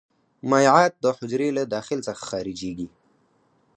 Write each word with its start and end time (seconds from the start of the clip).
مایعات 0.49 0.93
د 1.03 1.05
حجرې 1.17 1.49
له 1.57 1.63
داخل 1.75 1.99
څخه 2.07 2.23
خارجيږي. 2.29 2.87